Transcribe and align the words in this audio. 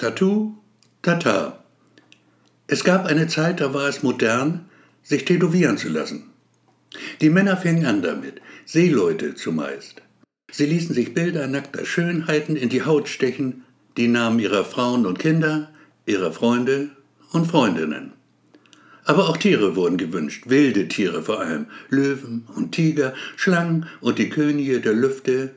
Tattoo, 0.00 0.54
Tata. 1.02 1.62
Es 2.66 2.84
gab 2.84 3.04
eine 3.04 3.26
Zeit, 3.26 3.60
da 3.60 3.74
war 3.74 3.86
es 3.86 4.02
modern, 4.02 4.64
sich 5.02 5.26
tätowieren 5.26 5.76
zu 5.76 5.90
lassen. 5.90 6.30
Die 7.20 7.28
Männer 7.28 7.58
fingen 7.58 7.84
an 7.84 8.00
damit, 8.00 8.40
Seeleute 8.64 9.34
zumeist. 9.34 10.00
Sie 10.50 10.64
ließen 10.64 10.94
sich 10.94 11.12
Bilder 11.12 11.46
nackter 11.48 11.84
Schönheiten 11.84 12.56
in 12.56 12.70
die 12.70 12.82
Haut 12.86 13.10
stechen, 13.10 13.64
die 13.98 14.08
Namen 14.08 14.38
ihrer 14.38 14.64
Frauen 14.64 15.04
und 15.04 15.18
Kinder, 15.18 15.70
ihrer 16.06 16.32
Freunde 16.32 16.88
und 17.32 17.46
Freundinnen. 17.46 18.14
Aber 19.04 19.28
auch 19.28 19.36
Tiere 19.36 19.76
wurden 19.76 19.98
gewünscht, 19.98 20.44
wilde 20.46 20.88
Tiere 20.88 21.22
vor 21.22 21.40
allem, 21.40 21.66
Löwen 21.90 22.46
und 22.56 22.72
Tiger, 22.72 23.12
Schlangen 23.36 23.84
und 24.00 24.18
die 24.18 24.30
Könige 24.30 24.80
der 24.80 24.94
Lüfte, 24.94 25.50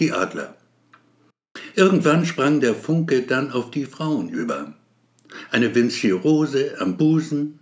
die 0.00 0.10
Adler. 0.10 0.56
Irgendwann 1.76 2.24
sprang 2.24 2.60
der 2.60 2.74
Funke 2.74 3.22
dann 3.22 3.50
auf 3.50 3.72
die 3.72 3.84
Frauen 3.84 4.28
über. 4.28 4.74
Eine 5.50 5.74
winzige 5.74 6.14
Rose 6.14 6.76
am 6.78 6.96
Busen, 6.96 7.58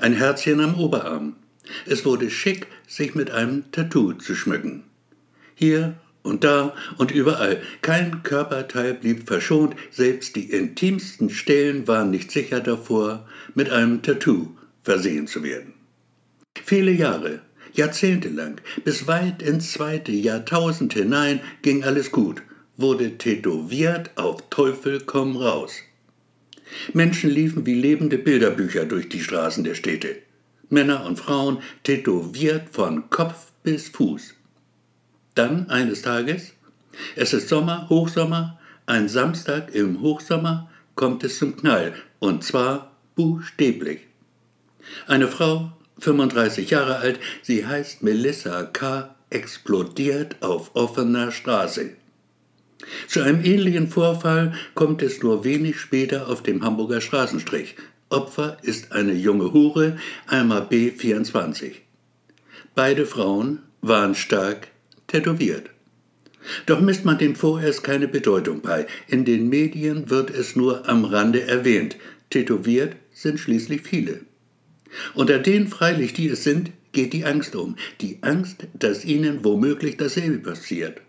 ein 0.00 0.14
Herzchen 0.14 0.60
am 0.60 0.74
Oberarm. 0.74 1.36
Es 1.86 2.04
wurde 2.04 2.28
schick, 2.28 2.66
sich 2.88 3.14
mit 3.14 3.30
einem 3.30 3.70
Tattoo 3.70 4.14
zu 4.14 4.34
schmücken. 4.34 4.82
Hier 5.54 5.94
und 6.24 6.42
da 6.42 6.74
und 6.98 7.12
überall. 7.12 7.62
Kein 7.82 8.24
Körperteil 8.24 8.94
blieb 8.94 9.28
verschont, 9.28 9.76
selbst 9.92 10.34
die 10.34 10.50
intimsten 10.50 11.30
Stellen 11.30 11.86
waren 11.86 12.10
nicht 12.10 12.32
sicher 12.32 12.58
davor, 12.58 13.28
mit 13.54 13.70
einem 13.70 14.02
Tattoo 14.02 14.48
versehen 14.82 15.28
zu 15.28 15.44
werden. 15.44 15.74
Viele 16.64 16.90
Jahre, 16.90 17.40
Jahrzehnte 17.74 18.28
lang, 18.28 18.60
bis 18.84 19.06
weit 19.06 19.40
ins 19.40 19.72
zweite 19.72 20.10
Jahrtausend 20.10 20.94
hinein 20.94 21.40
ging 21.62 21.84
alles 21.84 22.10
gut 22.10 22.42
wurde 22.82 23.16
tätowiert 23.16 24.10
auf 24.16 24.42
Teufel 24.50 25.00
komm 25.00 25.36
raus. 25.36 25.76
Menschen 26.92 27.30
liefen 27.30 27.64
wie 27.66 27.74
lebende 27.74 28.18
Bilderbücher 28.18 28.84
durch 28.84 29.08
die 29.08 29.20
Straßen 29.20 29.64
der 29.64 29.74
Städte. 29.74 30.16
Männer 30.68 31.04
und 31.06 31.18
Frauen 31.18 31.58
tätowiert 31.84 32.68
von 32.70 33.08
Kopf 33.10 33.52
bis 33.62 33.88
Fuß. 33.88 34.34
Dann 35.34 35.70
eines 35.70 36.02
Tages, 36.02 36.52
es 37.16 37.32
ist 37.32 37.48
Sommer, 37.48 37.88
Hochsommer, 37.88 38.58
ein 38.86 39.08
Samstag 39.08 39.74
im 39.74 40.00
Hochsommer 40.00 40.70
kommt 40.94 41.24
es 41.24 41.38
zum 41.38 41.56
Knall, 41.56 41.94
und 42.18 42.44
zwar 42.44 42.92
buchstäblich. 43.14 44.00
Eine 45.06 45.28
Frau, 45.28 45.72
35 46.00 46.70
Jahre 46.70 46.96
alt, 46.96 47.20
sie 47.42 47.66
heißt 47.66 48.02
Melissa 48.02 48.64
K., 48.64 49.14
explodiert 49.30 50.42
auf 50.42 50.74
offener 50.74 51.30
Straße. 51.30 51.90
Zu 53.06 53.20
einem 53.20 53.44
ähnlichen 53.44 53.88
Vorfall 53.88 54.54
kommt 54.74 55.02
es 55.02 55.22
nur 55.22 55.44
wenig 55.44 55.78
später 55.78 56.28
auf 56.28 56.42
dem 56.42 56.62
Hamburger 56.64 57.00
Straßenstrich. 57.00 57.76
Opfer 58.08 58.58
ist 58.62 58.92
eine 58.92 59.12
junge 59.12 59.52
Hure, 59.52 59.96
einmal 60.26 60.62
B24. 60.62 61.72
Beide 62.74 63.06
Frauen 63.06 63.60
waren 63.80 64.14
stark 64.14 64.68
tätowiert. 65.06 65.70
Doch 66.66 66.80
misst 66.80 67.04
man 67.04 67.18
dem 67.18 67.36
vorerst 67.36 67.84
keine 67.84 68.08
Bedeutung 68.08 68.62
bei. 68.62 68.86
In 69.08 69.24
den 69.24 69.48
Medien 69.48 70.10
wird 70.10 70.30
es 70.30 70.56
nur 70.56 70.88
am 70.88 71.04
Rande 71.04 71.42
erwähnt. 71.42 71.96
Tätowiert 72.30 72.96
sind 73.12 73.38
schließlich 73.38 73.82
viele. 73.82 74.20
Unter 75.14 75.38
denen 75.38 75.68
freilich, 75.68 76.12
die 76.12 76.28
es 76.28 76.42
sind, 76.42 76.70
geht 76.92 77.12
die 77.12 77.24
Angst 77.24 77.56
um. 77.56 77.76
Die 78.00 78.18
Angst, 78.22 78.66
dass 78.74 79.04
ihnen 79.04 79.44
womöglich 79.44 79.96
dasselbe 79.96 80.38
passiert 80.38 81.00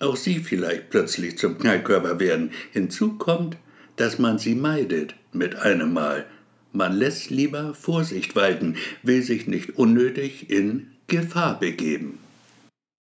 auch 0.00 0.16
sie 0.16 0.40
vielleicht 0.40 0.90
plötzlich 0.90 1.38
zum 1.38 1.58
Knallkörper 1.58 2.18
werden. 2.18 2.50
Hinzu 2.72 3.16
kommt, 3.18 3.56
dass 3.96 4.18
man 4.18 4.38
sie 4.38 4.54
meidet 4.54 5.14
mit 5.32 5.56
einem 5.56 5.92
Mal. 5.92 6.26
Man 6.72 6.94
lässt 6.94 7.30
lieber 7.30 7.74
Vorsicht 7.74 8.34
walten, 8.34 8.76
will 9.02 9.22
sich 9.22 9.46
nicht 9.46 9.76
unnötig 9.76 10.50
in 10.50 10.88
Gefahr 11.06 11.58
begeben. 11.58 12.18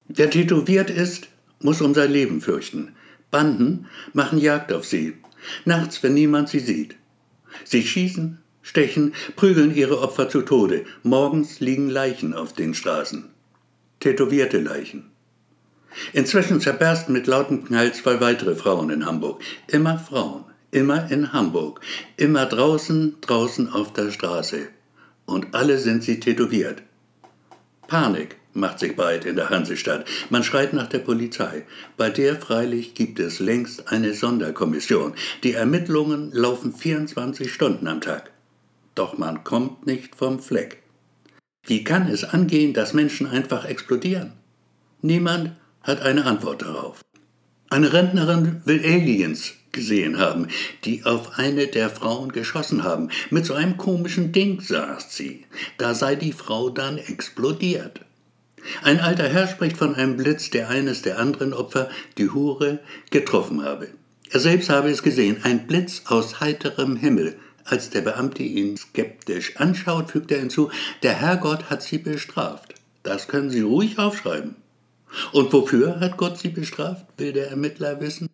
Wer 0.08 0.30
tätowiert 0.30 0.90
ist, 0.90 1.28
muss 1.60 1.82
um 1.82 1.94
sein 1.94 2.12
Leben 2.12 2.42
fürchten. 2.42 2.94
Banden 3.32 3.88
machen 4.14 4.40
Jagd 4.40 4.72
auf 4.72 4.86
sie, 4.86 5.14
nachts, 5.66 6.04
wenn 6.04 6.14
niemand 6.14 6.50
sie 6.50 6.60
sieht. 6.60 6.96
Sie 7.64 7.84
schießen, 7.84 8.38
stechen, 8.62 9.14
prügeln 9.36 9.76
ihre 9.76 10.00
Opfer 10.00 10.30
zu 10.30 10.44
Tode. 10.44 10.86
Morgens 11.04 11.60
liegen 11.60 11.90
Leichen 11.90 12.34
auf 12.34 12.54
den 12.54 12.74
Straßen. 12.74 13.26
Tätowierte 14.00 14.60
Leichen. 14.60 15.15
Inzwischen 16.14 16.62
zerbersten 16.62 17.14
mit 17.14 17.28
lautem 17.28 17.64
Knall 17.66 17.94
zwei 17.94 18.20
weitere 18.20 18.56
Frauen 18.56 18.90
in 18.90 19.06
Hamburg. 19.06 19.42
Immer 19.68 19.98
Frauen, 20.00 20.46
immer 20.72 21.10
in 21.12 21.34
Hamburg, 21.34 21.82
immer 22.18 22.46
draußen, 22.46 23.18
draußen 23.22 23.70
auf 23.70 23.94
der 23.94 24.12
Straße. 24.12 24.68
Und 25.26 25.54
alle 25.56 25.78
sind 25.78 26.04
sie 26.04 26.20
tätowiert. 26.20 26.84
Panik 27.88 28.38
macht 28.54 28.80
sich 28.80 28.96
breit 28.96 29.26
in 29.26 29.36
der 29.36 29.50
Hansestadt. 29.50 30.06
Man 30.30 30.44
schreit 30.44 30.74
nach 30.74 30.88
der 30.88 31.00
Polizei. 31.00 31.66
Bei 31.98 32.10
der 32.10 32.36
freilich 32.36 32.96
gibt 32.96 33.20
es 33.20 33.40
längst 33.40 33.92
eine 33.92 34.14
Sonderkommission. 34.14 35.14
Die 35.44 35.54
Ermittlungen 35.54 36.32
laufen 36.32 36.74
24 36.74 37.54
Stunden 37.54 37.88
am 37.88 38.02
Tag. 38.02 38.32
Doch 38.96 39.18
man 39.18 39.44
kommt 39.44 39.86
nicht 39.86 40.16
vom 40.16 40.40
Fleck. 40.40 40.82
Wie 41.68 41.84
kann 41.84 42.08
es 42.08 42.24
angehen, 42.24 42.74
dass 42.74 42.94
Menschen 42.94 43.28
einfach 43.28 43.66
explodieren? 43.66 44.34
Niemand 45.02 45.52
hat 45.86 46.02
eine 46.02 46.26
Antwort 46.26 46.62
darauf. 46.62 47.02
Eine 47.70 47.94
Rentnerin 47.94 48.62
will 48.66 48.84
Aliens 48.84 49.54
gesehen 49.72 50.18
haben, 50.18 50.48
die 50.84 51.04
auf 51.06 51.38
eine 51.38 51.68
der 51.68 51.90
Frauen 51.90 52.32
geschossen 52.32 52.84
haben. 52.84 53.10
Mit 53.30 53.46
so 53.46 53.54
einem 53.54 53.78
komischen 53.78 54.32
Ding, 54.32 54.62
sagt 54.62 55.12
sie. 55.12 55.46
Da 55.78 55.94
sei 55.94 56.16
die 56.16 56.32
Frau 56.32 56.70
dann 56.70 56.98
explodiert. 56.98 58.02
Ein 58.82 59.00
alter 59.00 59.28
Herr 59.28 59.48
spricht 59.48 59.78
von 59.78 59.96
einem 59.96 60.18
Blitz, 60.18 60.50
der 60.50 60.70
eines 60.70 61.02
der 61.02 61.20
anderen 61.20 61.54
Opfer, 61.54 61.90
die 62.18 62.30
Hure, 62.30 62.80
getroffen 63.12 63.64
habe. 63.64 63.90
Er 64.32 64.40
selbst 64.40 64.70
habe 64.70 64.90
es 64.90 65.04
gesehen, 65.04 65.38
ein 65.44 65.68
Blitz 65.68 66.04
aus 66.06 66.40
heiterem 66.40 66.96
Himmel. 66.96 67.36
Als 67.64 67.90
der 67.90 68.02
Beamte 68.02 68.44
ihn 68.44 68.78
skeptisch 68.78 69.58
anschaut, 69.58 70.12
fügt 70.12 70.32
er 70.32 70.40
hinzu, 70.40 70.72
der 71.04 71.14
Herrgott 71.14 71.70
hat 71.70 71.84
sie 71.84 71.98
bestraft. 71.98 72.76
Das 73.04 73.28
können 73.28 73.50
Sie 73.50 73.62
ruhig 73.62 74.00
aufschreiben. 74.00 74.56
Und 75.32 75.52
wofür 75.54 76.00
hat 76.00 76.18
Gott 76.18 76.38
sie 76.38 76.50
bestraft, 76.50 77.06
will 77.18 77.34
der 77.34 77.50
Ermittler 77.50 78.00
wissen? 78.02 78.30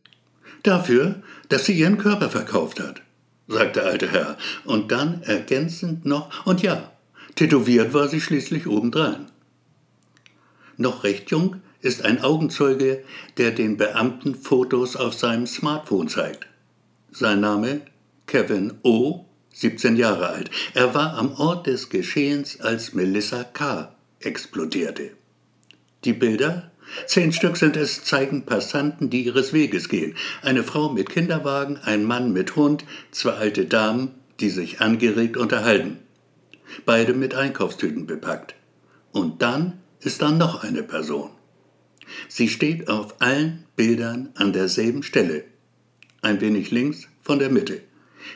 Dafür, 0.64 1.22
dass 1.50 1.66
sie 1.66 1.74
ihren 1.74 1.98
Körper 1.98 2.30
verkauft 2.30 2.80
hat, 2.80 3.02
sagt 3.48 3.76
der 3.76 3.86
alte 3.86 4.12
Herr. 4.12 4.38
Und 4.66 4.92
dann 4.92 5.24
ergänzend 5.24 6.06
noch, 6.06 6.46
und 6.46 6.62
ja, 6.62 6.92
tätowiert 7.36 7.94
war 7.94 8.08
sie 8.08 8.22
schließlich 8.22 8.68
obendrein. 8.68 9.28
Noch 10.78 11.04
recht 11.04 11.32
jung 11.32 11.62
ist 11.82 12.06
ein 12.06 12.22
Augenzeuge, 12.22 13.04
der 13.38 13.52
den 13.52 13.78
Beamten 13.78 14.36
Fotos 14.36 14.96
auf 14.96 15.14
seinem 15.14 15.48
Smartphone 15.48 16.08
zeigt. 16.08 16.48
Sein 17.12 17.42
Name 17.42 17.82
Kevin 18.28 18.74
O., 18.84 19.26
17 19.54 19.98
Jahre 19.98 20.30
alt. 20.30 20.50
Er 20.74 20.94
war 20.96 21.16
am 21.16 21.34
Ort 21.34 21.68
des 21.68 21.90
Geschehens, 21.90 22.62
als 22.62 22.94
Melissa 22.94 23.44
K. 23.44 23.94
explodierte. 24.20 25.12
Die 26.06 26.14
Bilder 26.14 26.71
Zehn 27.06 27.32
Stück 27.32 27.58
sind 27.58 27.78
es, 27.78 28.04
zeigen 28.04 28.46
Passanten, 28.46 29.10
die 29.10 29.24
ihres 29.24 29.54
Weges 29.54 29.90
gehen. 29.90 30.16
Eine 30.42 30.64
Frau 30.64 30.90
mit 30.90 31.10
Kinderwagen, 31.10 31.78
ein 31.78 32.04
Mann 32.04 32.34
mit 32.34 32.56
Hund, 32.56 32.84
zwei 33.12 33.34
alte 33.34 33.66
Damen, 33.66 34.12
die 34.40 34.50
sich 34.50 34.82
angeregt 34.82 35.38
unterhalten. 35.38 36.00
Beide 36.86 37.14
mit 37.14 37.36
Einkaufstüten 37.36 38.08
bepackt. 38.08 38.56
Und 39.12 39.42
dann 39.42 39.80
ist 40.02 40.22
da 40.22 40.32
noch 40.32 40.64
eine 40.64 40.84
Person. 40.84 41.32
Sie 42.28 42.50
steht 42.50 42.90
auf 42.90 43.16
allen 43.22 43.66
Bildern 43.76 44.30
an 44.36 44.54
derselben 44.54 45.04
Stelle. 45.04 45.46
Ein 46.22 46.42
wenig 46.42 46.72
links 46.72 47.08
von 47.22 47.40
der 47.40 47.50
Mitte. 47.50 47.82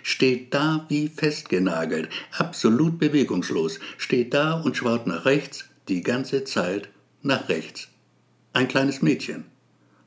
Steht 0.02 0.54
da 0.54 0.86
wie 0.90 1.08
festgenagelt, 1.10 2.10
absolut 2.32 2.98
bewegungslos, 2.98 3.80
steht 3.98 4.34
da 4.34 4.54
und 4.54 4.76
schaut 4.76 5.06
nach 5.06 5.26
rechts, 5.26 5.66
die 5.88 6.02
ganze 6.02 6.44
Zeit 6.44 6.90
nach 7.22 7.50
rechts. 7.50 7.90
Ein 8.56 8.70
kleines 8.70 9.02
Mädchen. 9.02 9.44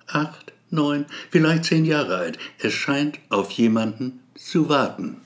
Acht, 0.07 0.55
neun, 0.71 1.05
vielleicht 1.31 1.67
zehn 1.67 1.85
Jahre 1.85 2.17
alt. 2.17 2.39
Es 2.59 2.73
scheint 2.73 3.19
auf 3.29 3.51
jemanden 3.51 4.21
zu 4.37 4.71
warten. 4.71 5.19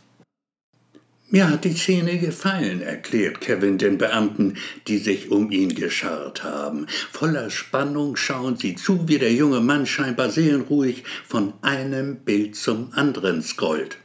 Mir 1.30 1.48
hat 1.48 1.64
die 1.64 1.72
Szene 1.72 2.18
gefallen, 2.18 2.82
erklärt 2.82 3.40
Kevin 3.40 3.78
den 3.78 3.96
Beamten, 3.96 4.56
die 4.88 4.98
sich 4.98 5.30
um 5.30 5.52
ihn 5.52 5.72
gescharrt 5.72 6.42
haben. 6.42 6.88
Voller 7.12 7.48
Spannung 7.50 8.16
schauen 8.16 8.56
sie 8.56 8.74
zu, 8.74 9.06
wie 9.06 9.18
der 9.18 9.32
junge 9.32 9.60
Mann 9.60 9.86
scheinbar 9.86 10.28
seelenruhig 10.28 11.04
von 11.24 11.52
einem 11.62 12.16
Bild 12.16 12.56
zum 12.56 12.92
anderen 12.92 13.40
scrollt. 13.40 13.98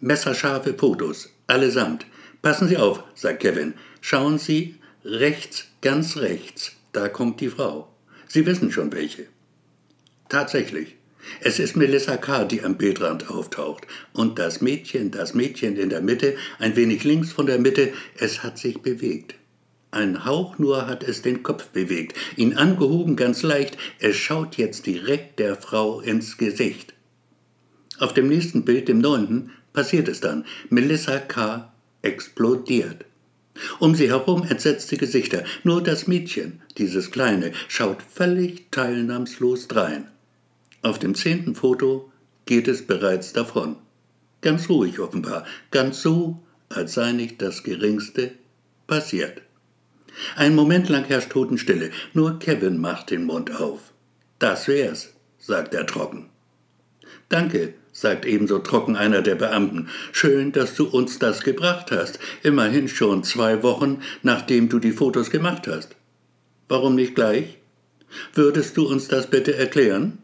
Messerscharfe 0.00 0.74
Fotos, 0.74 1.30
allesamt. 1.46 2.04
Passen 2.42 2.68
Sie 2.68 2.76
auf, 2.76 3.04
sagt 3.14 3.40
Kevin. 3.40 3.72
Schauen 4.02 4.38
Sie 4.38 4.74
rechts, 5.02 5.66
ganz 5.80 6.18
rechts. 6.18 6.76
Da 6.92 7.08
kommt 7.08 7.40
die 7.40 7.48
Frau. 7.48 7.90
Sie 8.32 8.46
wissen 8.46 8.70
schon 8.70 8.92
welche. 8.92 9.26
Tatsächlich, 10.28 10.94
Es 11.40 11.58
ist 11.58 11.76
Melissa 11.76 12.16
K., 12.16 12.44
die 12.44 12.62
am 12.62 12.76
Bildrand 12.76 13.28
auftaucht. 13.28 13.88
Und 14.12 14.38
das 14.38 14.60
Mädchen, 14.60 15.10
das 15.10 15.34
Mädchen 15.34 15.76
in 15.76 15.90
der 15.90 16.00
Mitte, 16.00 16.36
ein 16.60 16.76
wenig 16.76 17.02
links 17.02 17.32
von 17.32 17.46
der 17.46 17.58
Mitte, 17.58 17.92
es 18.16 18.44
hat 18.44 18.56
sich 18.56 18.82
bewegt. 18.82 19.34
Ein 19.90 20.24
Hauch 20.24 20.58
nur 20.58 20.86
hat 20.86 21.02
es 21.02 21.22
den 21.22 21.42
Kopf 21.42 21.66
bewegt, 21.70 22.16
ihn 22.36 22.54
angehoben 22.56 23.16
ganz 23.16 23.42
leicht, 23.42 23.76
es 23.98 24.16
schaut 24.16 24.56
jetzt 24.56 24.86
direkt 24.86 25.40
der 25.40 25.56
Frau 25.56 26.00
ins 26.00 26.38
Gesicht. 26.38 26.94
Auf 27.98 28.14
dem 28.14 28.28
nächsten 28.28 28.64
Bild, 28.64 28.86
dem 28.86 29.00
neunten, 29.00 29.50
passiert 29.72 30.06
es 30.06 30.20
dann. 30.20 30.46
Melissa 30.68 31.18
K. 31.18 31.72
explodiert. 32.02 33.04
Um 33.78 33.94
sie 33.94 34.08
herum 34.08 34.44
entsetzte 34.48 34.96
Gesichter. 34.96 35.44
Nur 35.64 35.82
das 35.82 36.06
Mädchen, 36.06 36.62
dieses 36.78 37.10
Kleine, 37.10 37.52
schaut 37.68 38.02
völlig 38.02 38.70
teilnahmslos 38.70 39.68
drein. 39.68 40.08
Auf 40.82 40.98
dem 40.98 41.14
zehnten 41.14 41.54
Foto 41.54 42.10
geht 42.46 42.68
es 42.68 42.86
bereits 42.86 43.32
davon. 43.32 43.76
Ganz 44.40 44.68
ruhig 44.68 44.98
offenbar, 44.98 45.44
ganz 45.70 46.00
so, 46.00 46.42
als 46.68 46.94
sei 46.94 47.12
nicht 47.12 47.42
das 47.42 47.62
Geringste 47.62 48.32
passiert. 48.86 49.42
Ein 50.36 50.54
Moment 50.54 50.88
lang 50.88 51.04
herrscht 51.04 51.30
Totenstille, 51.30 51.90
nur 52.14 52.38
Kevin 52.38 52.78
macht 52.78 53.10
den 53.10 53.24
Mund 53.24 53.54
auf. 53.60 53.92
Das 54.38 54.68
wär's, 54.68 55.12
sagt 55.38 55.74
er 55.74 55.86
trocken. 55.86 56.30
Danke, 57.28 57.74
sagt 58.00 58.24
ebenso 58.24 58.58
trocken 58.58 58.96
einer 58.96 59.20
der 59.20 59.34
Beamten. 59.34 59.88
Schön, 60.12 60.52
dass 60.52 60.74
du 60.74 60.86
uns 60.86 61.18
das 61.18 61.42
gebracht 61.42 61.90
hast. 61.90 62.18
Immerhin 62.42 62.88
schon 62.88 63.24
zwei 63.24 63.62
Wochen, 63.62 64.00
nachdem 64.22 64.68
du 64.68 64.78
die 64.78 64.92
Fotos 64.92 65.30
gemacht 65.30 65.68
hast. 65.68 65.96
Warum 66.68 66.94
nicht 66.94 67.14
gleich? 67.14 67.58
Würdest 68.34 68.76
du 68.76 68.88
uns 68.88 69.08
das 69.08 69.28
bitte 69.28 69.54
erklären? 69.54 70.18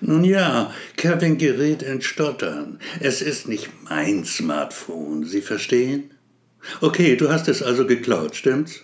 Nun 0.00 0.24
ja, 0.24 0.72
Kevin 0.96 1.38
gerät 1.38 1.82
in 1.82 2.02
Stottern. 2.02 2.80
Es 3.00 3.22
ist 3.22 3.48
nicht 3.48 3.70
mein 3.88 4.24
Smartphone, 4.24 5.24
Sie 5.24 5.40
verstehen? 5.40 6.10
Okay, 6.80 7.16
du 7.16 7.30
hast 7.30 7.48
es 7.48 7.62
also 7.62 7.86
geklaut, 7.86 8.34
stimmt's? 8.34 8.80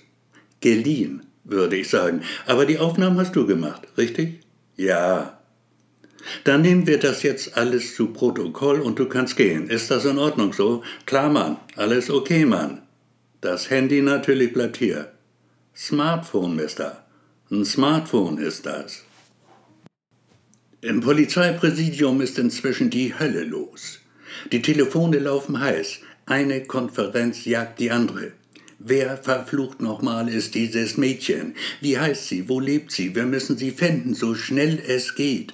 Geliehen, 0.60 1.26
würde 1.44 1.76
ich 1.76 1.88
sagen. 1.88 2.22
Aber 2.46 2.64
die 2.64 2.78
Aufnahmen 2.78 3.18
hast 3.18 3.34
du 3.34 3.46
gemacht, 3.46 3.82
richtig? 3.98 4.40
Ja, 4.76 5.39
dann 6.44 6.62
nehmen 6.62 6.86
wir 6.86 6.98
das 6.98 7.22
jetzt 7.22 7.56
alles 7.56 7.94
zu 7.94 8.08
Protokoll 8.08 8.80
und 8.80 8.98
du 8.98 9.06
kannst 9.06 9.36
gehen. 9.36 9.68
Ist 9.68 9.90
das 9.90 10.04
in 10.04 10.18
Ordnung 10.18 10.52
so? 10.52 10.82
Klar, 11.06 11.30
Mann. 11.30 11.56
Alles 11.76 12.10
okay, 12.10 12.44
Mann. 12.44 12.82
Das 13.40 13.70
Handy 13.70 14.02
natürlich 14.02 14.52
bleibt 14.52 14.76
hier. 14.76 15.12
Smartphone, 15.74 16.56
Mister. 16.56 17.04
Ein 17.50 17.64
Smartphone 17.64 18.38
ist 18.38 18.66
das. 18.66 19.04
Im 20.82 21.00
Polizeipräsidium 21.00 22.20
ist 22.20 22.38
inzwischen 22.38 22.90
die 22.90 23.18
Hölle 23.18 23.44
los. 23.44 23.98
Die 24.52 24.62
Telefone 24.62 25.18
laufen 25.18 25.60
heiß. 25.60 26.00
Eine 26.26 26.62
Konferenz 26.62 27.44
jagt 27.44 27.80
die 27.80 27.90
andere. 27.90 28.32
Wer 28.78 29.18
verflucht 29.18 29.82
nochmal 29.82 30.28
ist 30.28 30.54
dieses 30.54 30.96
Mädchen? 30.96 31.54
Wie 31.82 31.98
heißt 31.98 32.28
sie? 32.28 32.48
Wo 32.48 32.60
lebt 32.60 32.92
sie? 32.92 33.14
Wir 33.14 33.26
müssen 33.26 33.58
sie 33.58 33.72
finden, 33.72 34.14
so 34.14 34.34
schnell 34.34 34.78
es 34.86 35.14
geht. 35.14 35.52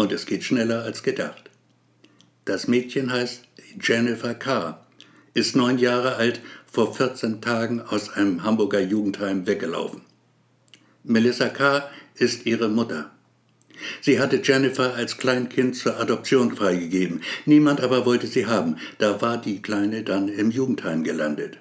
Und 0.00 0.12
es 0.12 0.24
geht 0.24 0.44
schneller 0.44 0.82
als 0.82 1.02
gedacht. 1.02 1.50
Das 2.46 2.66
Mädchen 2.66 3.12
heißt 3.12 3.42
Jennifer 3.82 4.32
K., 4.32 4.80
ist 5.34 5.56
neun 5.56 5.76
Jahre 5.76 6.16
alt, 6.16 6.40
vor 6.72 6.94
14 6.94 7.42
Tagen 7.42 7.82
aus 7.82 8.08
einem 8.08 8.42
Hamburger 8.42 8.80
Jugendheim 8.80 9.46
weggelaufen. 9.46 10.00
Melissa 11.04 11.50
K. 11.50 11.90
ist 12.14 12.46
ihre 12.46 12.70
Mutter. 12.70 13.10
Sie 14.00 14.18
hatte 14.18 14.40
Jennifer 14.42 14.94
als 14.94 15.18
Kleinkind 15.18 15.76
zur 15.76 16.00
Adoption 16.00 16.56
freigegeben. 16.56 17.20
Niemand 17.44 17.82
aber 17.82 18.06
wollte 18.06 18.26
sie 18.26 18.46
haben. 18.46 18.78
Da 18.96 19.20
war 19.20 19.36
die 19.36 19.60
Kleine 19.60 20.02
dann 20.02 20.28
im 20.28 20.50
Jugendheim 20.50 21.04
gelandet. 21.04 21.58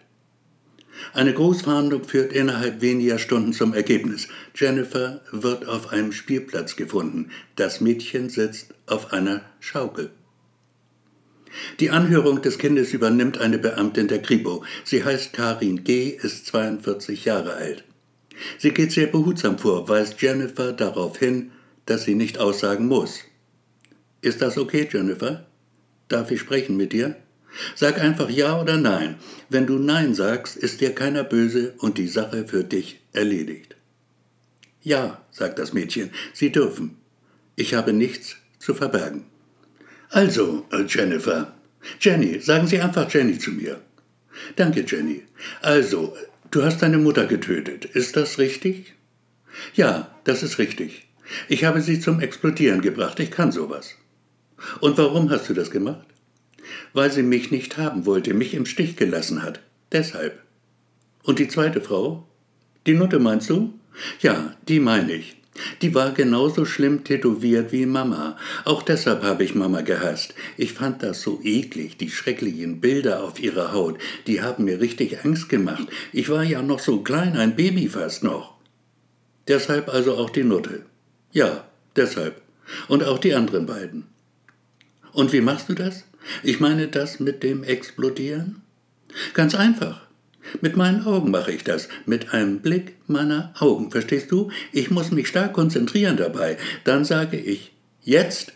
Eine 1.13 1.33
Großverhandlung 1.33 2.03
führt 2.03 2.33
innerhalb 2.33 2.81
weniger 2.81 3.19
Stunden 3.19 3.53
zum 3.53 3.73
Ergebnis. 3.73 4.27
Jennifer 4.55 5.21
wird 5.31 5.67
auf 5.67 5.91
einem 5.91 6.11
Spielplatz 6.11 6.75
gefunden. 6.75 7.31
Das 7.55 7.81
Mädchen 7.81 8.29
sitzt 8.29 8.73
auf 8.85 9.13
einer 9.13 9.41
Schaukel. 9.59 10.11
Die 11.79 11.89
Anhörung 11.89 12.41
des 12.41 12.57
Kindes 12.57 12.93
übernimmt 12.93 13.39
eine 13.39 13.57
Beamtin 13.57 14.07
der 14.07 14.21
Kripo. 14.21 14.63
Sie 14.83 15.03
heißt 15.03 15.33
Karin 15.33 15.83
G., 15.83 16.09
ist 16.09 16.45
42 16.45 17.25
Jahre 17.25 17.53
alt. 17.53 17.83
Sie 18.57 18.71
geht 18.71 18.91
sehr 18.91 19.07
behutsam 19.07 19.57
vor, 19.57 19.89
weist 19.89 20.21
Jennifer 20.21 20.71
darauf 20.73 21.17
hin, 21.17 21.51
dass 21.85 22.03
sie 22.03 22.15
nicht 22.15 22.37
aussagen 22.37 22.87
muss. 22.87 23.21
Ist 24.21 24.41
das 24.41 24.57
okay, 24.57 24.87
Jennifer? 24.91 25.45
Darf 26.07 26.31
ich 26.31 26.39
sprechen 26.39 26.77
mit 26.77 26.93
dir? 26.93 27.15
Sag 27.75 27.99
einfach 27.99 28.29
Ja 28.29 28.61
oder 28.61 28.77
Nein. 28.77 29.15
Wenn 29.49 29.67
du 29.67 29.77
Nein 29.79 30.13
sagst, 30.13 30.57
ist 30.57 30.81
dir 30.81 30.93
keiner 30.93 31.23
böse 31.23 31.73
und 31.79 31.97
die 31.97 32.07
Sache 32.07 32.47
für 32.47 32.63
dich 32.63 32.99
erledigt. 33.13 33.75
Ja, 34.81 35.21
sagt 35.31 35.59
das 35.59 35.73
Mädchen, 35.73 36.11
Sie 36.33 36.51
dürfen. 36.51 36.97
Ich 37.55 37.73
habe 37.73 37.91
nichts 37.93 38.37
zu 38.59 38.73
verbergen. 38.73 39.25
Also, 40.09 40.65
äh, 40.71 40.83
Jennifer. 40.87 41.53
Jenny, 41.99 42.39
sagen 42.39 42.67
Sie 42.67 42.79
einfach 42.79 43.11
Jenny 43.13 43.37
zu 43.37 43.51
mir. 43.51 43.81
Danke, 44.55 44.85
Jenny. 44.87 45.23
Also, 45.61 46.15
du 46.51 46.63
hast 46.63 46.81
deine 46.81 46.97
Mutter 46.97 47.25
getötet. 47.25 47.85
Ist 47.85 48.15
das 48.15 48.37
richtig? 48.39 48.93
Ja, 49.73 50.15
das 50.23 50.43
ist 50.43 50.59
richtig. 50.59 51.07
Ich 51.47 51.63
habe 51.65 51.81
sie 51.81 51.99
zum 51.99 52.21
Explodieren 52.21 52.81
gebracht. 52.81 53.19
Ich 53.19 53.31
kann 53.31 53.51
sowas. 53.51 53.95
Und 54.79 54.97
warum 54.97 55.29
hast 55.29 55.49
du 55.49 55.53
das 55.53 55.71
gemacht? 55.71 56.07
Weil 56.93 57.11
sie 57.11 57.23
mich 57.23 57.51
nicht 57.51 57.77
haben 57.77 58.05
wollte, 58.05 58.33
mich 58.33 58.53
im 58.53 58.65
Stich 58.65 58.95
gelassen 58.95 59.43
hat. 59.43 59.59
Deshalb. 59.91 60.41
Und 61.23 61.39
die 61.39 61.47
zweite 61.47 61.81
Frau? 61.81 62.27
Die 62.87 62.93
Nutte 62.93 63.19
meinst 63.19 63.49
du? 63.49 63.73
Ja, 64.21 64.55
die 64.67 64.79
meine 64.79 65.13
ich. 65.13 65.35
Die 65.81 65.93
war 65.93 66.11
genauso 66.11 66.65
schlimm 66.65 67.03
tätowiert 67.03 67.71
wie 67.71 67.85
Mama. 67.85 68.37
Auch 68.65 68.81
deshalb 68.81 69.23
habe 69.23 69.43
ich 69.43 69.55
Mama 69.55 69.81
gehasst. 69.81 70.33
Ich 70.57 70.73
fand 70.73 71.03
das 71.03 71.21
so 71.21 71.39
eklig, 71.43 71.97
die 71.97 72.09
schrecklichen 72.09 72.79
Bilder 72.79 73.23
auf 73.23 73.39
ihrer 73.39 73.73
Haut. 73.73 73.97
Die 74.27 74.41
haben 74.41 74.65
mir 74.65 74.79
richtig 74.79 75.25
Angst 75.25 75.49
gemacht. 75.49 75.87
Ich 76.13 76.29
war 76.29 76.43
ja 76.43 76.61
noch 76.61 76.79
so 76.79 77.01
klein, 77.01 77.35
ein 77.35 77.55
Baby 77.55 77.89
fast 77.89 78.23
noch. 78.23 78.55
Deshalb 79.47 79.89
also 79.89 80.15
auch 80.15 80.29
die 80.29 80.43
Nutte. 80.43 80.85
Ja, 81.31 81.65
deshalb. 81.95 82.41
Und 82.87 83.03
auch 83.03 83.19
die 83.19 83.33
anderen 83.33 83.65
beiden. 83.65 84.05
Und 85.11 85.33
wie 85.33 85.41
machst 85.41 85.69
du 85.69 85.73
das? 85.73 86.05
Ich 86.43 86.59
meine 86.59 86.87
das 86.87 87.19
mit 87.19 87.43
dem 87.43 87.63
Explodieren? 87.63 88.61
Ganz 89.33 89.55
einfach. 89.55 90.07
Mit 90.61 90.75
meinen 90.75 91.05
Augen 91.05 91.31
mache 91.31 91.51
ich 91.51 91.63
das, 91.63 91.89
mit 92.05 92.33
einem 92.33 92.59
Blick 92.59 92.95
meiner 93.07 93.53
Augen, 93.59 93.91
verstehst 93.91 94.31
du? 94.31 94.49
Ich 94.71 94.89
muss 94.89 95.11
mich 95.11 95.27
stark 95.27 95.53
konzentrieren 95.53 96.17
dabei. 96.17 96.57
Dann 96.83 97.05
sage 97.05 97.37
ich 97.37 97.71
jetzt 98.01 98.53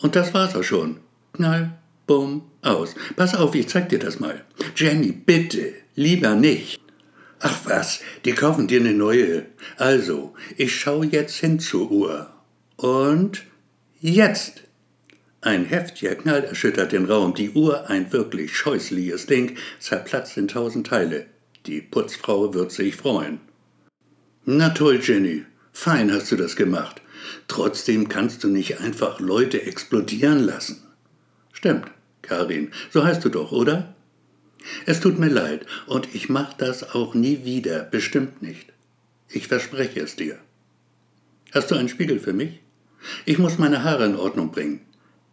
und 0.00 0.16
das 0.16 0.34
war's 0.34 0.54
auch 0.54 0.64
schon. 0.64 0.98
Knall, 1.32 1.78
bumm, 2.06 2.42
aus. 2.60 2.94
Pass 3.16 3.34
auf, 3.34 3.54
ich 3.54 3.68
zeig 3.68 3.88
dir 3.88 3.98
das 3.98 4.20
mal. 4.20 4.44
Jenny, 4.76 5.12
bitte, 5.12 5.72
lieber 5.94 6.34
nicht. 6.34 6.80
Ach 7.40 7.60
was, 7.64 8.00
die 8.24 8.32
kaufen 8.32 8.68
dir 8.68 8.80
eine 8.80 8.92
neue. 8.92 9.46
Also, 9.76 10.34
ich 10.56 10.78
schau 10.78 11.02
jetzt 11.02 11.36
hin 11.36 11.58
zur 11.58 11.90
Uhr. 11.90 12.30
Und 12.76 13.42
jetzt. 14.00 14.62
Ein 15.44 15.64
heftiger 15.64 16.14
Knall 16.14 16.44
erschüttert 16.44 16.92
den 16.92 17.06
Raum. 17.06 17.34
Die 17.34 17.50
Uhr, 17.50 17.90
ein 17.90 18.12
wirklich 18.12 18.56
scheußliches 18.56 19.26
Ding, 19.26 19.56
zerplatzt 19.80 20.36
in 20.36 20.46
tausend 20.46 20.86
Teile. 20.86 21.26
Die 21.66 21.80
Putzfrau 21.80 22.54
wird 22.54 22.70
sich 22.70 22.94
freuen. 22.94 23.40
Na 24.44 24.68
toll, 24.68 25.00
Jenny. 25.02 25.44
Fein 25.72 26.12
hast 26.12 26.30
du 26.30 26.36
das 26.36 26.54
gemacht. 26.54 27.02
Trotzdem 27.48 28.08
kannst 28.08 28.44
du 28.44 28.48
nicht 28.48 28.80
einfach 28.80 29.18
Leute 29.18 29.62
explodieren 29.62 30.44
lassen. 30.44 30.80
Stimmt, 31.52 31.90
Karin. 32.22 32.70
So 32.90 33.02
heißt 33.02 33.24
du 33.24 33.28
doch, 33.28 33.50
oder? 33.50 33.96
Es 34.86 35.00
tut 35.00 35.18
mir 35.18 35.28
leid, 35.28 35.66
und 35.88 36.14
ich 36.14 36.28
mach 36.28 36.54
das 36.54 36.94
auch 36.94 37.14
nie 37.14 37.44
wieder, 37.44 37.82
bestimmt 37.82 38.42
nicht. 38.42 38.72
Ich 39.28 39.48
verspreche 39.48 40.00
es 40.00 40.14
dir. 40.14 40.38
Hast 41.52 41.72
du 41.72 41.74
einen 41.74 41.88
Spiegel 41.88 42.20
für 42.20 42.32
mich? 42.32 42.60
Ich 43.24 43.38
muss 43.38 43.58
meine 43.58 43.82
Haare 43.82 44.04
in 44.06 44.14
Ordnung 44.14 44.52
bringen. 44.52 44.82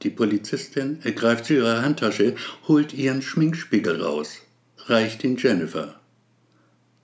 Die 0.02 0.10
Polizistin 0.10 1.00
greift 1.16 1.46
zu 1.46 1.56
ihrer 1.56 1.82
Handtasche, 1.82 2.36
holt 2.68 2.94
ihren 2.94 3.22
Schminkspiegel 3.22 4.02
raus, 4.02 4.42
reicht 4.86 5.24
ihn 5.24 5.38
Jennifer. 5.38 6.00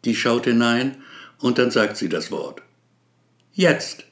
Die 0.05 0.15
schaut 0.15 0.45
hinein 0.45 1.03
und 1.39 1.57
dann 1.57 1.71
sagt 1.71 1.97
sie 1.97 2.09
das 2.09 2.31
Wort. 2.31 2.61
Jetzt! 3.53 4.05